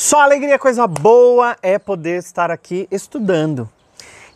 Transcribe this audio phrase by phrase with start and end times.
[0.00, 3.68] Só alegria, coisa boa é poder estar aqui estudando.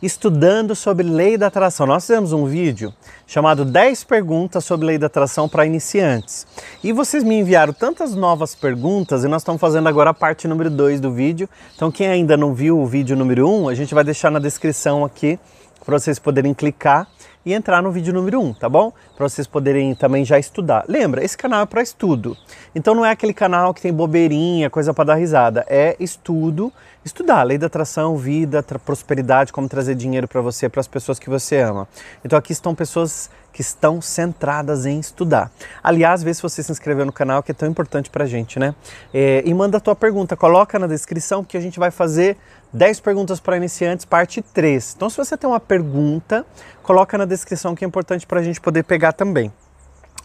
[0.01, 1.87] Estudando sobre lei da atração.
[1.87, 2.93] Nós fizemos um vídeo
[3.25, 6.45] chamado 10 perguntas sobre lei da atração para iniciantes.
[6.83, 10.69] E vocês me enviaram tantas novas perguntas e nós estamos fazendo agora a parte número
[10.69, 11.47] 2 do vídeo.
[11.73, 14.39] Então quem ainda não viu o vídeo número 1, um, a gente vai deixar na
[14.39, 15.39] descrição aqui
[15.85, 17.07] para vocês poderem clicar
[17.45, 18.93] e entrar no vídeo número 1, um, tá bom?
[19.15, 20.85] Para vocês poderem também já estudar.
[20.87, 22.37] Lembra, esse canal é para estudo.
[22.73, 25.65] Então não é aquele canal que tem bobeirinha, coisa para dar risada.
[25.67, 26.71] É estudo,
[27.03, 31.29] estudar, lei da atração, vida, prosperidade, como trazer dinheiro para você, para as pessoas que
[31.29, 31.87] você ama.
[32.23, 35.51] Então aqui estão pessoas que estão centradas em estudar.
[35.83, 38.73] Aliás, vê se você se inscreveu no canal, que é tão importante pra gente, né?
[39.13, 42.35] É, e manda a tua pergunta, coloca na descrição que a gente vai fazer
[42.73, 44.93] 10 perguntas para iniciantes, parte 3.
[44.95, 46.45] Então, se você tem uma pergunta,
[46.81, 49.51] coloca na descrição que é importante para a gente poder pegar também.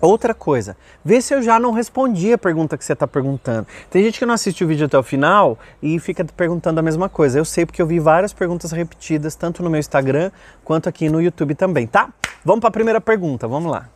[0.01, 3.67] Outra coisa, vê se eu já não respondi a pergunta que você está perguntando.
[3.91, 7.09] Tem gente que não assiste o vídeo até o final e fica perguntando a mesma
[7.09, 7.39] coisa.
[7.39, 10.31] Eu sei porque eu vi várias perguntas repetidas, tanto no meu Instagram
[10.65, 12.11] quanto aqui no YouTube também, tá?
[12.45, 13.89] Vamos para a primeira pergunta, vamos lá.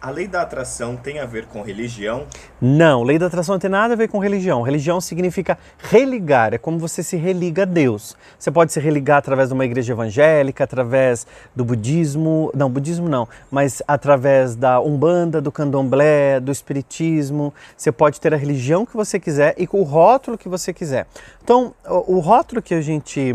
[0.00, 2.24] A lei da atração tem a ver com religião?
[2.60, 4.62] Não, lei da atração não tem nada a ver com religião.
[4.62, 8.16] Religião significa religar, é como você se religa a Deus.
[8.38, 13.28] Você pode se religar através de uma igreja evangélica, através do budismo, não, budismo não,
[13.50, 17.52] mas através da umbanda, do candomblé, do espiritismo.
[17.76, 21.08] Você pode ter a religião que você quiser e com o rótulo que você quiser.
[21.42, 23.34] Então, o, rótulo que a gente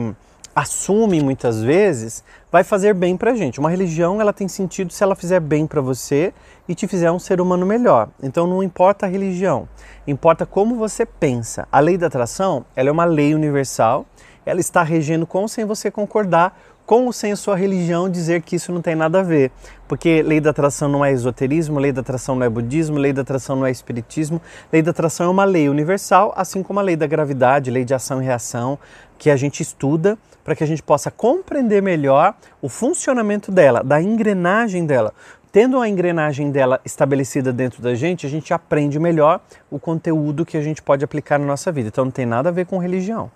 [0.56, 3.60] assume muitas vezes vai fazer bem para a gente.
[3.60, 6.34] Uma religião ela tem sentido se ela fizer bem para você
[6.68, 8.10] e te fizer um ser humano melhor.
[8.22, 9.68] Então não importa a religião,
[10.08, 11.68] importa como você pensa.
[11.72, 14.06] A lei da atração ela é uma lei universal,
[14.46, 18.42] ela está regendo com ou sem você concordar com ou sem a sua religião dizer
[18.42, 19.52] que isso não tem nada a ver.
[19.88, 23.22] Porque lei da atração não é esoterismo, lei da atração não é budismo, lei da
[23.22, 24.42] atração não é espiritismo.
[24.72, 27.94] Lei da atração é uma lei universal, assim como a lei da gravidade, lei de
[27.94, 28.78] ação e reação,
[29.24, 34.02] que a gente estuda para que a gente possa compreender melhor o funcionamento dela, da
[34.02, 35.14] engrenagem dela.
[35.50, 39.40] Tendo a engrenagem dela estabelecida dentro da gente, a gente aprende melhor
[39.72, 41.88] o conteúdo que a gente pode aplicar na nossa vida.
[41.88, 43.32] Então não tem nada a ver com religião.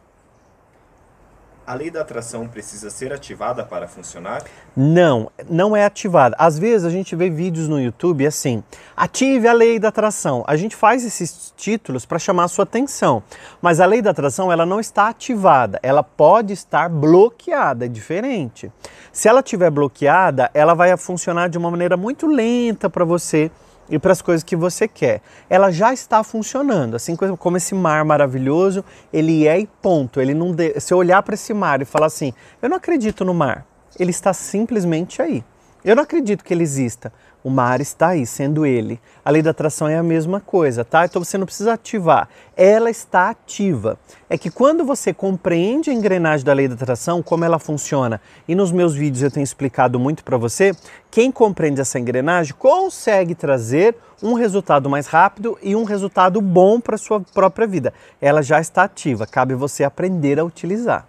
[1.68, 4.42] A lei da atração precisa ser ativada para funcionar?
[4.74, 6.34] Não, não é ativada.
[6.40, 8.64] Às vezes a gente vê vídeos no YouTube assim:
[8.96, 10.46] ative a lei da atração.
[10.48, 13.22] A gente faz esses títulos para chamar a sua atenção,
[13.62, 18.72] mas a lei da atração ela não está ativada, ela pode estar bloqueada, é diferente.
[19.12, 23.52] Se ela estiver bloqueada, ela vai funcionar de uma maneira muito lenta para você
[23.90, 25.22] e para as coisas que você quer.
[25.50, 30.20] Ela já está funcionando, assim como esse mar maravilhoso, ele é e ponto.
[30.20, 30.80] Ele não de...
[30.80, 33.66] Se eu olhar para esse mar e falar assim, eu não acredito no mar,
[34.00, 35.44] ele está simplesmente aí.
[35.84, 37.14] Eu não acredito que ele exista.
[37.44, 39.00] O mar está aí, sendo ele.
[39.24, 41.06] A lei da atração é a mesma coisa, tá?
[41.06, 42.28] Então você não precisa ativar.
[42.56, 43.98] Ela está ativa.
[44.30, 48.56] É que quando você compreende a engrenagem da lei da atração, como ela funciona, e
[48.56, 50.76] nos meus vídeos eu tenho explicado muito para você,
[51.10, 56.98] quem compreende essa engrenagem consegue trazer um resultado mais rápido e um resultado bom para
[56.98, 57.94] sua própria vida.
[58.20, 61.08] Ela já está ativa, cabe você aprender a utilizar.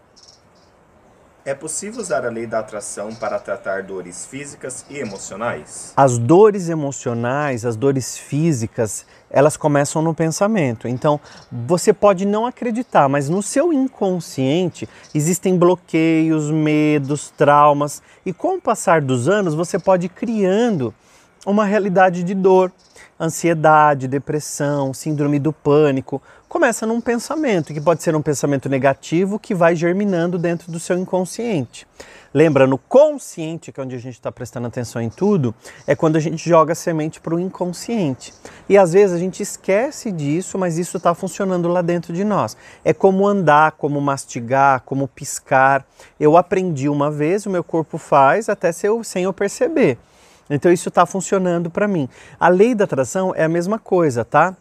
[1.49, 5.95] É possível usar a lei da atração para tratar dores físicas e emocionais?
[5.97, 10.87] As dores emocionais, as dores físicas, elas começam no pensamento.
[10.87, 11.19] Então,
[11.51, 18.61] você pode não acreditar, mas no seu inconsciente existem bloqueios, medos, traumas, e com o
[18.61, 20.93] passar dos anos você pode ir criando
[21.47, 22.71] uma realidade de dor,
[23.21, 29.55] ansiedade, depressão, síndrome do pânico, começa num pensamento, que pode ser um pensamento negativo que
[29.55, 31.87] vai germinando dentro do seu inconsciente.
[32.33, 35.55] Lembra, no consciente, que é onde a gente está prestando atenção em tudo,
[35.87, 38.35] é quando a gente joga a semente para o inconsciente.
[38.69, 42.57] E às vezes a gente esquece disso, mas isso está funcionando lá dentro de nós.
[42.85, 45.87] É como andar, como mastigar, como piscar.
[46.21, 49.99] Eu aprendi uma vez, o meu corpo faz até sem eu perceber.
[50.49, 52.09] Então isso está funcionando para mim.
[52.39, 54.57] A lei da atração é a mesma coisa, tá?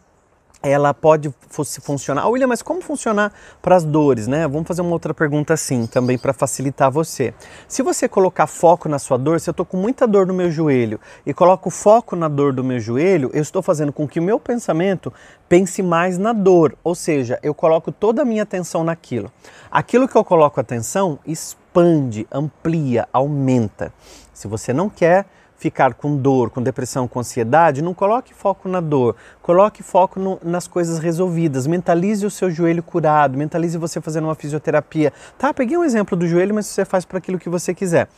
[0.62, 2.22] ela pode funcionar.
[2.22, 3.32] Ah, William, mas como funcionar
[3.62, 4.46] para as dores, né?
[4.48, 7.32] Vamos fazer uma outra pergunta assim, também para facilitar você.
[7.68, 10.50] Se você colocar foco na sua dor, se eu estou com muita dor no meu
[10.50, 14.22] joelho e coloco foco na dor do meu joelho, eu estou fazendo com que o
[14.22, 15.12] meu pensamento
[15.48, 19.30] pense mais na dor, ou seja, eu coloco toda a minha atenção naquilo.
[19.70, 23.92] Aquilo que eu coloco atenção expande, amplia, aumenta.
[24.34, 25.26] Se você não quer
[25.58, 30.38] ficar com dor, com depressão, com ansiedade, não coloque foco na dor, coloque foco no,
[30.42, 35.12] nas coisas resolvidas, mentalize o seu joelho curado, mentalize você fazendo uma fisioterapia.
[35.36, 38.08] Tá, peguei um exemplo do joelho, mas você faz para aquilo que você quiser.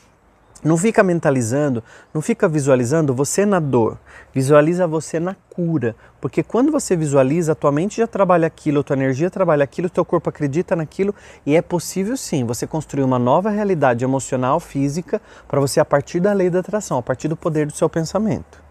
[0.62, 3.98] Não fica mentalizando, não fica visualizando você na dor.
[4.32, 5.96] Visualiza você na cura.
[6.20, 9.86] Porque quando você visualiza, a tua mente já trabalha aquilo, a tua energia trabalha aquilo,
[9.86, 11.14] o teu corpo acredita naquilo
[11.46, 16.20] e é possível sim você construir uma nova realidade emocional, física, para você a partir
[16.20, 18.62] da lei da atração, a partir do poder do seu pensamento.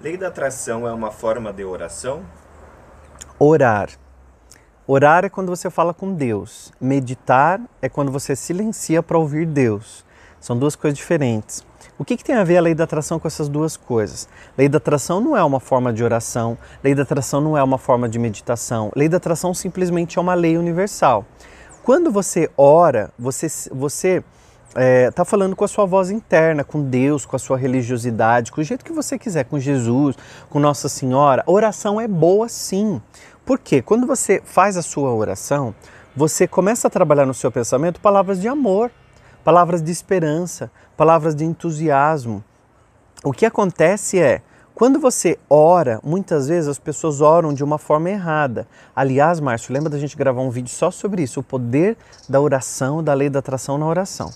[0.00, 2.22] Lei da atração é uma forma de oração?
[3.38, 3.90] Orar.
[4.86, 6.72] Orar é quando você fala com Deus.
[6.80, 10.04] Meditar é quando você silencia para ouvir Deus.
[10.42, 11.64] São duas coisas diferentes.
[11.96, 14.28] O que, que, tem a ver a lei da atração com essas duas coisas?
[14.58, 17.78] Lei da atração não é uma forma de oração, lei da atração não é uma
[17.78, 21.24] forma de meditação, lei da atração simplesmente é uma lei universal.
[21.84, 24.24] Quando você ora, você você
[24.68, 28.50] está é, tá falando com a sua voz interna, com Deus, com a sua religiosidade,
[28.50, 30.16] com o jeito que você quiser, com Jesus,
[30.50, 31.44] com Nossa Senhora.
[31.46, 33.00] oração é boa sim.
[33.46, 33.80] Por quê?
[33.80, 35.72] Quando você faz a sua oração,
[36.16, 38.90] você começa a trabalhar no seu pensamento palavras de amor
[39.44, 42.42] palavras de esperança, palavras de entusiasmo.
[43.24, 44.42] O que acontece é,
[44.74, 48.66] quando você ora, muitas vezes as pessoas oram de uma forma errada.
[48.96, 51.96] Aliás, Márcio, lembra da gente gravar um vídeo só sobre isso, o poder
[52.28, 54.30] da oração, da lei da atração na oração.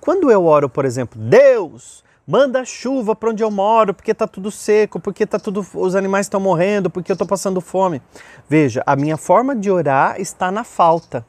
[0.00, 4.50] Quando eu oro, por exemplo, Deus, manda chuva para onde eu moro, porque está tudo
[4.50, 8.00] seco, porque tá tudo, os animais estão morrendo, porque eu estou passando fome.
[8.48, 11.26] Veja, a minha forma de orar está na falta.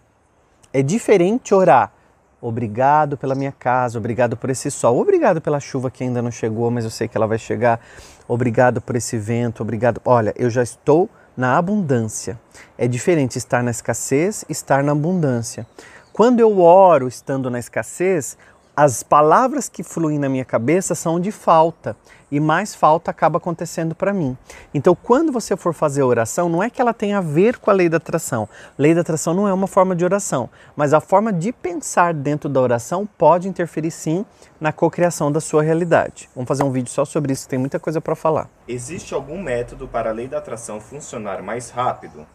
[0.72, 1.95] É diferente orar
[2.42, 6.70] Obrigado pela minha casa, obrigado por esse sol, obrigado pela chuva que ainda não chegou,
[6.70, 7.80] mas eu sei que ela vai chegar.
[8.28, 10.02] Obrigado por esse vento, obrigado.
[10.06, 12.40] Olha, eu já estou na abundância.
[12.78, 15.66] É diferente estar na escassez, estar na abundância.
[16.14, 18.38] Quando eu oro estando na escassez,
[18.76, 21.96] as palavras que fluem na minha cabeça são de falta
[22.30, 24.38] e mais falta acaba acontecendo para mim.
[24.74, 27.74] Então, quando você for fazer oração, não é que ela tenha a ver com a
[27.74, 28.50] lei da atração.
[28.78, 32.50] Lei da atração não é uma forma de oração, mas a forma de pensar dentro
[32.50, 34.26] da oração pode interferir sim
[34.60, 36.30] na cocriação da sua realidade.
[36.36, 38.50] Vamos fazer um vídeo só sobre isso, tem muita coisa para falar.
[38.68, 42.26] Existe algum método para a lei da atração funcionar mais rápido?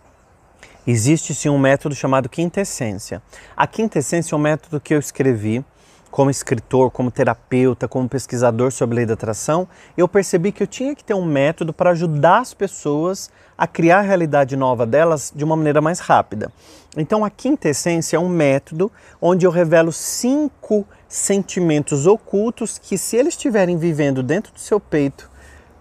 [0.87, 3.23] Existe sim um método chamado quintessência.
[3.55, 5.63] A quintessência é um método que eu escrevi
[6.11, 10.95] como escritor, como terapeuta, como pesquisador sobre lei da atração, eu percebi que eu tinha
[10.95, 15.45] que ter um método para ajudar as pessoas a criar a realidade nova delas de
[15.45, 16.51] uma maneira mais rápida.
[16.97, 18.91] Então, a quinta essência é um método
[19.21, 25.30] onde eu revelo cinco sentimentos ocultos que, se eles estiverem vivendo dentro do seu peito,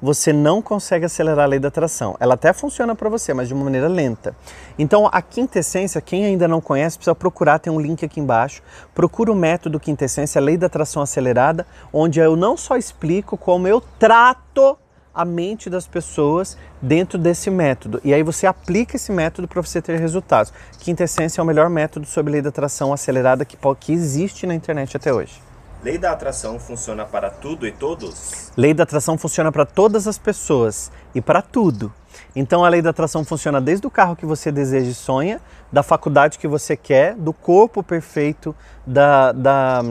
[0.02, 2.16] você não consegue acelerar a lei da atração.
[2.20, 4.36] Ela até funciona para você, mas de uma maneira lenta.
[4.78, 8.62] Então, a quintessência, quem ainda não conhece, precisa procurar, tem um link aqui embaixo.
[8.94, 13.68] Procura o método quintessência, a lei da atração acelerada, onde eu não só explico como
[13.68, 14.78] eu trato
[15.14, 18.00] a mente das pessoas dentro desse método.
[18.04, 20.54] E aí você aplica esse método para você ter resultados.
[20.80, 24.96] Quintessência é o melhor método sobre lei da atração acelerada que, que existe na internet
[24.96, 25.49] até hoje.
[25.82, 28.52] Lei da atração funciona para tudo e todos?
[28.58, 31.94] Lei da atração funciona para todas as pessoas e para tudo.
[32.36, 35.40] Então a lei da atração funciona desde o carro que você deseja e sonha,
[35.72, 38.54] da faculdade que você quer, do corpo perfeito,
[38.86, 39.82] da, da,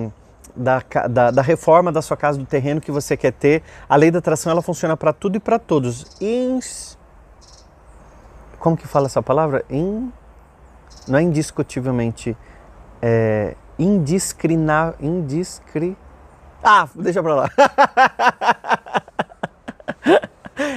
[0.55, 3.63] da, da, da reforma da sua casa, do terreno que você quer ter.
[3.89, 6.05] A lei da atração ela funciona para tudo e para todos.
[6.21, 6.99] Ins...
[8.59, 9.65] Como que fala essa palavra?
[9.71, 10.13] In...
[11.07, 12.37] Não é indiscutivelmente.
[13.01, 15.97] É indiscrina, indiscri...
[16.63, 17.51] Ah, deixa pra lá.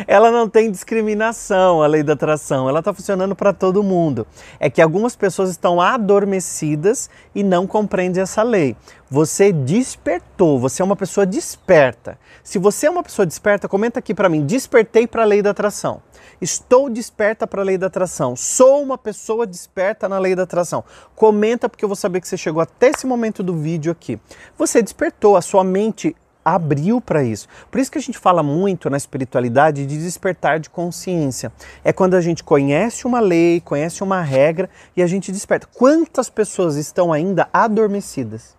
[0.08, 2.68] ela não tem discriminação, a lei da atração.
[2.68, 4.26] Ela está funcionando para todo mundo.
[4.60, 8.76] É que algumas pessoas estão adormecidas e não compreendem essa lei.
[9.10, 12.18] Você despertou, você é uma pessoa desperta.
[12.44, 15.50] Se você é uma pessoa desperta, comenta aqui para mim: despertei para a lei da
[15.50, 16.02] atração.
[16.40, 18.36] Estou desperta para a lei da atração.
[18.36, 20.84] Sou uma pessoa desperta na lei da atração.
[21.16, 24.20] Comenta porque eu vou saber que você chegou até esse momento do vídeo aqui.
[24.58, 27.48] Você despertou, a sua mente abriu para isso.
[27.70, 31.52] Por isso que a gente fala muito na espiritualidade de despertar de consciência.
[31.84, 35.68] É quando a gente conhece uma lei, conhece uma regra e a gente desperta.
[35.74, 38.56] Quantas pessoas estão ainda adormecidas?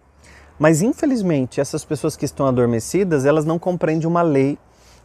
[0.59, 4.59] Mas infelizmente, essas pessoas que estão adormecidas, elas não compreendem uma lei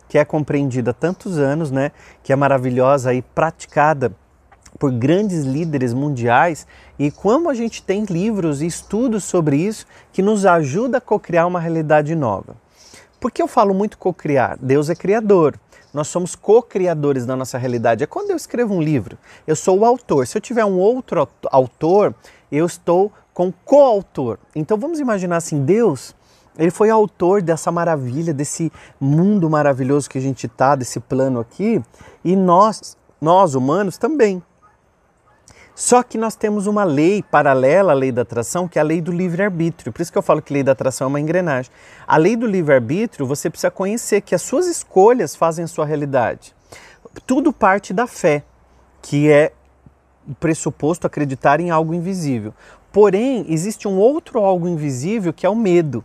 [0.07, 1.91] que é compreendida há tantos anos, né,
[2.23, 4.11] que é maravilhosa e praticada
[4.77, 6.67] por grandes líderes mundiais
[6.99, 11.47] e como a gente tem livros e estudos sobre isso que nos ajuda a co-criar
[11.47, 12.55] uma realidade nova.
[13.19, 14.57] Por que eu falo muito co-criar?
[14.61, 15.59] Deus é criador.
[15.93, 18.03] Nós somos co-criadores da nossa realidade.
[18.03, 20.27] É quando eu escrevo um livro, eu sou o autor.
[20.27, 22.13] Se eu tiver um outro autor,
[22.51, 24.39] eu estou com co-autor.
[24.55, 26.15] Então vamos imaginar assim, Deus
[26.57, 31.81] ele foi autor dessa maravilha, desse mundo maravilhoso que a gente está, desse plano aqui,
[32.25, 34.41] e nós, nós humanos também.
[35.79, 38.99] Só que nós temos uma lei paralela à lei da atração, que é a lei
[38.99, 39.93] do livre-arbítrio.
[39.93, 41.71] Por isso que eu falo que lei da atração é uma engrenagem.
[42.07, 46.55] A lei do livre-arbítrio, você precisa conhecer que as suas escolhas fazem a sua realidade.
[47.27, 48.43] Tudo parte da fé,
[49.03, 49.51] que é
[50.27, 52.55] o pressuposto acreditar em algo invisível.
[52.91, 56.03] Porém, existe um outro algo invisível que é o medo.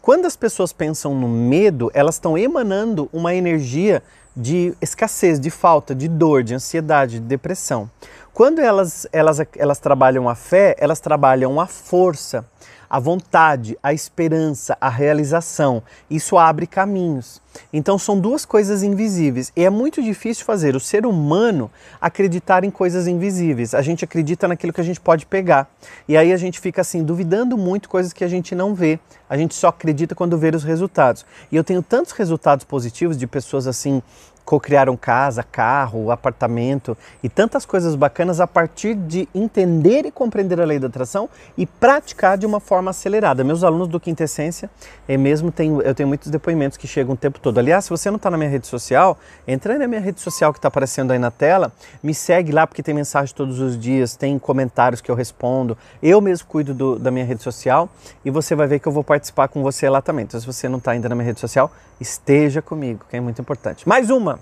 [0.00, 4.02] Quando as pessoas pensam no medo, elas estão emanando uma energia
[4.34, 7.90] de escassez, de falta, de dor, de ansiedade, de depressão.
[8.40, 12.42] Quando elas, elas, elas trabalham a fé, elas trabalham a força,
[12.88, 15.82] a vontade, a esperança, a realização.
[16.10, 17.42] Isso abre caminhos.
[17.72, 21.70] Então são duas coisas invisíveis e é muito difícil fazer o ser humano
[22.00, 23.74] acreditar em coisas invisíveis.
[23.74, 25.70] A gente acredita naquilo que a gente pode pegar.
[26.08, 28.98] E aí a gente fica assim duvidando muito coisas que a gente não vê.
[29.28, 31.24] A gente só acredita quando vê os resultados.
[31.52, 34.02] E eu tenho tantos resultados positivos de pessoas assim
[34.50, 40.64] co-criaram casa, carro, apartamento e tantas coisas bacanas a partir de entender e compreender a
[40.64, 43.44] lei da atração e praticar de uma forma acelerada.
[43.44, 44.68] Meus alunos do Quintessência,
[45.08, 47.58] eu mesmo tenho, eu tenho muitos depoimentos que chegam o tempo todo.
[47.58, 49.16] Aliás, se você não está na minha rede social,
[49.46, 51.70] entra na minha rede social que está aparecendo aí na tela,
[52.02, 55.78] me segue lá porque tem mensagem todos os dias, tem comentários que eu respondo.
[56.02, 57.88] Eu mesmo cuido do, da minha rede social
[58.24, 60.24] e você vai ver que eu vou participar com você lá também.
[60.24, 63.40] Então, se você não está ainda na minha rede social, esteja comigo, que é muito
[63.40, 63.88] importante.
[63.88, 64.40] Mais uma!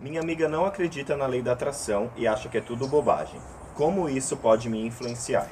[0.00, 3.40] Minha amiga não acredita na lei da atração e acha que é tudo bobagem.
[3.74, 5.48] Como isso pode me influenciar?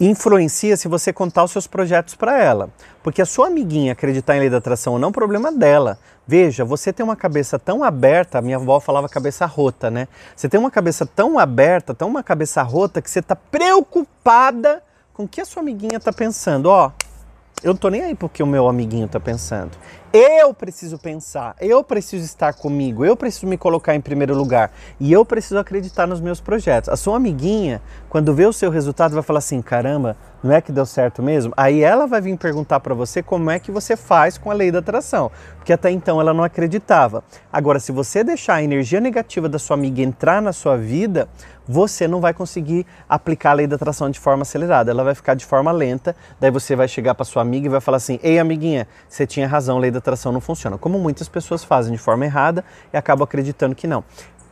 [0.00, 2.70] Influencia se você contar os seus projetos para ela.
[3.02, 5.98] Porque a sua amiguinha acreditar em lei da atração ou não é um problema dela.
[6.26, 10.08] Veja, você tem uma cabeça tão aberta, minha avó falava cabeça rota, né?
[10.34, 15.24] Você tem uma cabeça tão aberta, tão uma cabeça rota, que você está preocupada com
[15.24, 16.66] o que a sua amiguinha está pensando.
[16.66, 16.90] Ó,
[17.62, 19.70] eu não tô nem aí porque o meu amiguinho está pensando.
[20.12, 25.10] Eu preciso pensar, eu preciso estar comigo, eu preciso me colocar em primeiro lugar e
[25.10, 26.90] eu preciso acreditar nos meus projetos.
[26.90, 30.70] A sua amiguinha, quando vê o seu resultado, vai falar assim: caramba, não é que
[30.70, 31.54] deu certo mesmo?
[31.56, 34.70] Aí ela vai vir perguntar para você como é que você faz com a lei
[34.70, 37.24] da atração, porque até então ela não acreditava.
[37.50, 41.26] Agora, se você deixar a energia negativa da sua amiga entrar na sua vida,
[41.72, 44.90] você não vai conseguir aplicar a lei da atração de forma acelerada.
[44.90, 46.14] Ela vai ficar de forma lenta.
[46.38, 49.48] Daí você vai chegar para sua amiga e vai falar assim: Ei, amiguinha, você tinha
[49.48, 50.76] razão, a lei da atração não funciona.
[50.76, 54.04] Como muitas pessoas fazem de forma errada e acabam acreditando que não.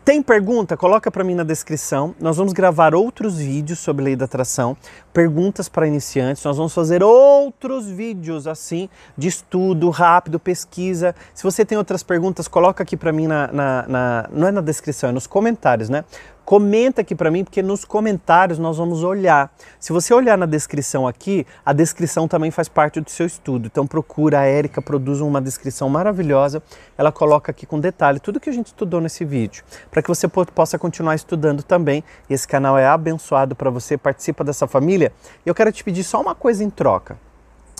[0.02, 0.78] Tem pergunta?
[0.78, 2.14] Coloca para mim na descrição.
[2.18, 4.74] Nós vamos gravar outros vídeos sobre lei da atração,
[5.12, 6.42] perguntas para iniciantes.
[6.42, 11.14] Nós vamos fazer outros vídeos assim de estudo rápido, pesquisa.
[11.34, 14.62] Se você tem outras perguntas, coloca aqui para mim na, na, na, não é na
[14.62, 16.04] descrição, é nos comentários, né?
[16.50, 19.54] Comenta aqui para mim, porque nos comentários nós vamos olhar.
[19.78, 23.66] Se você olhar na descrição aqui, a descrição também faz parte do seu estudo.
[23.66, 26.60] Então procura, a Érica produz uma descrição maravilhosa.
[26.98, 30.26] Ela coloca aqui com detalhe tudo que a gente estudou nesse vídeo, para que você
[30.26, 32.02] possa continuar estudando também.
[32.28, 35.12] Esse canal é abençoado para você, participa dessa família.
[35.46, 37.16] Eu quero te pedir só uma coisa em troca.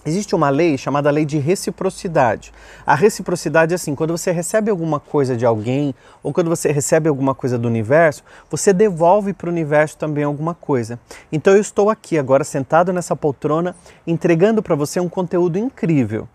[0.04, 2.52] Existe uma lei chamada lei de reciprocidade.
[2.86, 7.06] A reciprocidade é assim: quando você recebe alguma coisa de alguém ou quando você recebe
[7.06, 10.98] alguma coisa do universo, você devolve para o universo também alguma coisa.
[11.30, 13.76] Então eu estou aqui agora sentado nessa poltrona
[14.06, 16.26] entregando para você um conteúdo incrível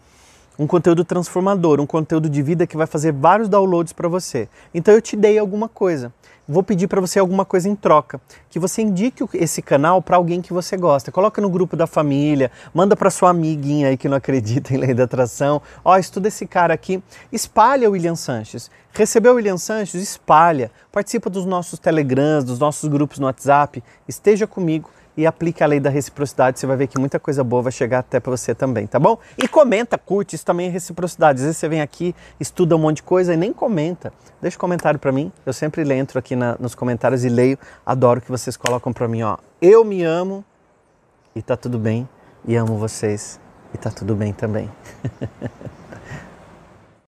[0.58, 4.48] um conteúdo transformador, um conteúdo de vida que vai fazer vários downloads para você.
[4.74, 6.14] Então eu te dei alguma coisa
[6.48, 10.42] vou pedir para você alguma coisa em troca, que você indique esse canal para alguém
[10.42, 11.12] que você gosta.
[11.12, 14.94] Coloca no grupo da família, manda para sua amiguinha aí que não acredita em lei
[14.94, 15.62] da atração.
[15.84, 18.70] Ó, estuda esse cara aqui, espalha o William Sanches.
[18.94, 20.02] Recebeu o William Sanches?
[20.02, 20.72] Espalha.
[20.92, 23.84] Participa dos nossos telegrams, dos nossos grupos no WhatsApp.
[24.08, 27.62] Esteja comigo e aplique a lei da reciprocidade, você vai ver que muita coisa boa
[27.62, 29.18] vai chegar até para você também, tá bom?
[29.38, 31.40] E comenta, curte, isso também é reciprocidade.
[31.40, 34.12] Às vezes você vem aqui, estuda um monte de coisa e nem comenta.
[34.42, 37.58] Deixa um comentário para mim, eu sempre entro aqui na, nos comentários e leio.
[37.86, 39.38] Adoro que vocês colocam para mim, ó.
[39.62, 40.44] Eu me amo
[41.36, 42.08] e tá tudo bem,
[42.46, 43.40] e amo vocês
[43.74, 44.70] e tá tudo bem também.